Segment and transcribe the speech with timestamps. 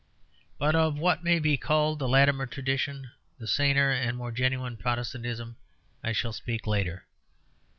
[0.57, 5.57] But of what may be called the Latimer tradition, the saner and more genuine Protestantism,
[6.03, 7.05] I shall speak later.